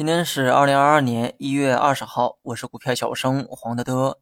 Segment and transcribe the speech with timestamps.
[0.00, 4.18] 今天是二零二二年一月二十号，我是股票小生黄德德，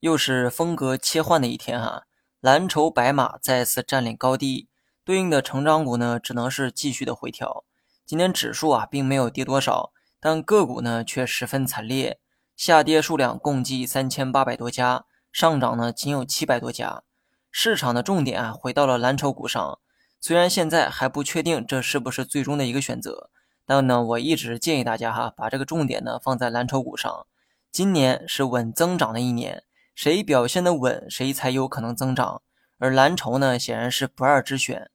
[0.00, 2.02] 又是风格切换的一天哈。
[2.42, 4.68] 蓝筹白马再次占领高地，
[5.02, 7.64] 对应的成长股呢，只能是继续的回调。
[8.04, 12.20] 今天指数啊，并没有跌多少，但个股呢却十分惨烈，
[12.54, 17.02] 下跌数量共计三千八百多家，上涨呢仅有七百多家。
[17.50, 19.78] 市场的重点啊，回到了蓝筹股上。
[20.20, 23.30] 虽然现在还不确定这是不是最终的一个选择。
[23.66, 27.26] 但呢，我一直建议大家哈，把这个重点呢放在蓝筹股上。
[27.72, 29.64] 今年是稳增长的一年，
[29.94, 32.42] 谁表现的稳，谁才有可能增长。
[32.78, 34.90] 而蓝筹呢，显然是不二之选。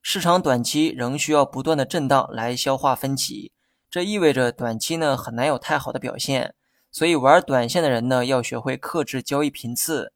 [0.00, 3.52] 市场短期仍需要不断的震荡来消化分歧，
[3.90, 6.54] 这意味着短期呢很难有太好的表现。
[6.90, 10.12] 所以玩短线的人呢，要学会克制交易频次。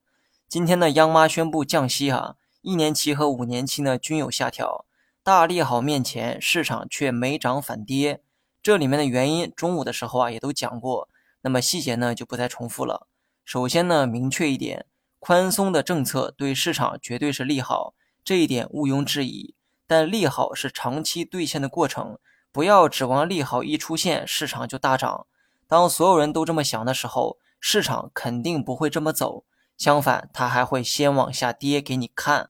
[0.49, 4.87] 今天呢，央妈宣布降息哈，一年期和五年期呢均有下调。
[5.29, 8.23] 大利好面前，市场却没涨反跌，
[8.63, 11.11] 这里面的原因，中午的时候啊也都讲过，
[11.43, 13.07] 那么细节呢就不再重复了。
[13.45, 14.87] 首先呢，明确一点，
[15.19, 17.93] 宽松的政策对市场绝对是利好，
[18.25, 19.55] 这一点毋庸置疑。
[19.87, 22.19] 但利好是长期兑现的过程，
[22.51, 25.27] 不要指望利好一出现，市场就大涨。
[25.67, 29.45] 当所有人都这么想的时候，市场肯定不会这么走，
[29.77, 32.49] 相反，它还会先往下跌给你看。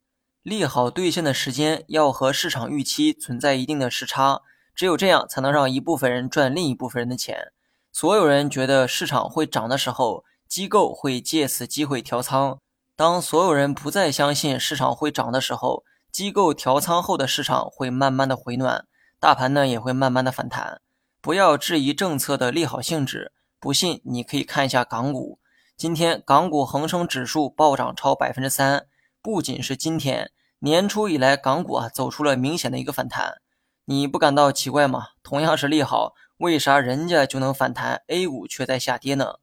[0.49, 4.41] 利好兑现的时间要和市场预期存在一定的时差，
[4.75, 7.53] 只有这样才能让一部分人赚另一部分人的钱。
[7.93, 12.57] 所有人觉得市场会涨的时候，机构会借此机会调仓；
[12.97, 18.87] 当所有人不再相信市场会涨的时候，机构调仓后的市场会慢慢的回暖，
[19.21, 20.81] 大盘呢也会慢慢的反弹。
[21.21, 25.41] 不要质疑政策的利好性质，不信你可以看一下港股，
[25.77, 28.87] 今天港股恒生指数暴涨超百分之三，
[29.21, 30.31] 不仅是今天。
[30.61, 33.41] 年初以来，港股啊走出了明显的一个反弹，
[33.85, 35.11] 你不感到奇怪吗？
[35.23, 39.37] 同样是利好，为啥人家就能反弹，A 股却在下跌呢？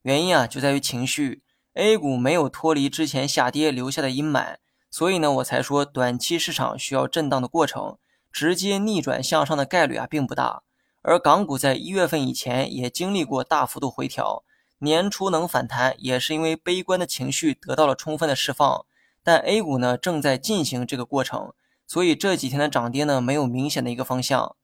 [0.00, 1.42] 原因啊就在于情绪
[1.74, 4.56] ，A 股没有脱离之前下跌留下的阴霾，
[4.90, 7.98] 所以呢我才说短期市场需要震荡的过程，
[8.32, 10.62] 直接逆转向上的概率啊并不大。
[11.02, 14.42] 而港股在一月份以前也经历过大幅度回调，
[14.78, 18.86] 年初能反弹也是因为悲观的情绪得到了充分的释放。
[19.24, 21.52] 但 A 股呢正在进行这个过程，
[21.86, 24.56] 所以这几天的涨跌呢没有明显的一个方向，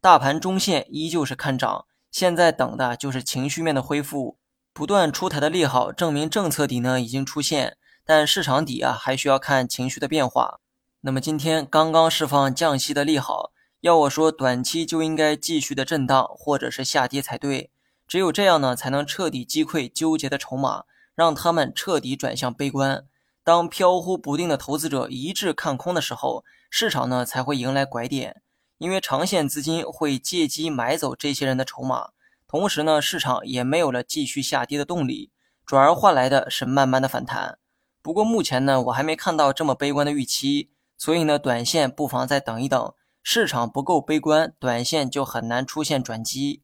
[0.00, 4.38] 大盘中线依旧是看涨，现在等的就是情绪面的恢复，
[4.72, 10.60] 不断出台的利好证明政策底呢已经出现，但市场底啊还需要看情绪的变化。
[11.00, 17.70] 那么今天刚刚释放降息的利好，要我说短期就应该继续的震荡或者是下跌才对，
[18.06, 20.84] 只有这样呢才能彻底击溃纠结的筹码，
[21.14, 23.04] 让他们彻底转向悲观。
[23.44, 28.40] 当飘忽不定的投资者一致看空的时候，市场呢才会迎来拐点，
[28.78, 32.10] 因为长线资金会借机买走这些人的筹码，
[32.46, 35.32] 同时呢，市场也没有了继续下跌的动力，
[35.66, 37.58] 转而换来的是慢慢的反弹。
[38.00, 42.94] 不过目前呢，我还没看到这么悲观的预期，所以呢，短线不妨再等一等，
[43.24, 46.62] 市场不够悲观，短线就很难出现转机。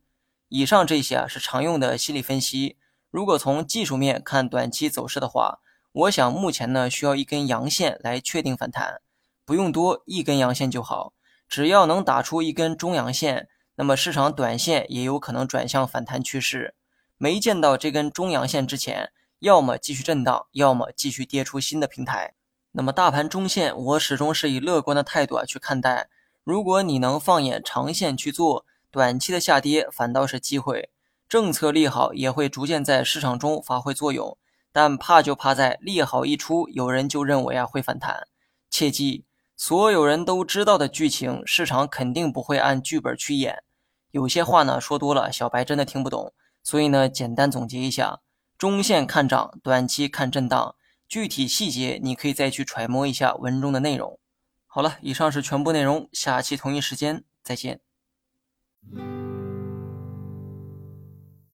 [0.49, 2.77] 以上这些啊是常用的心理分析，
[3.11, 5.59] 如果从技术面看短期走势的话。
[5.99, 9.01] 我想目前呢需要一根阳线来确定反弹，
[9.45, 11.13] 不用多，一根阳线就好。
[11.49, 16.77] 只要能打出一根中阳线，那么市场短线也有可能转向反弹趋势。
[17.17, 19.11] 没见到这根中阳线之前，
[19.41, 22.35] 要么继续震荡，要么继续跌出新的平台。
[22.71, 26.09] 那么大盘中线，我始终是以乐观的态度啊去看待。
[26.45, 30.91] 如果你能放眼长线去做，短期的下跌反倒是机会。
[31.29, 34.39] 政策利好也会逐渐在市场中发挥作用。
[34.81, 38.29] 但怕就怕在利好一出，有人就认为啊会反弹。
[38.71, 39.25] 切记，
[39.57, 43.65] 所有人都知道的剧情，市场肯定不会按剧本去演。
[44.13, 46.33] 有些话呢说多了，小白真的听不懂。
[46.63, 48.21] 所以呢，简单总结一下：
[48.57, 50.77] 中线看涨，短期看震荡。
[51.09, 54.21] 具体细节你可以再去揣摩一下文中的内容。
[54.69, 57.81] 好了，以上是全部内容，下期同一时间再见。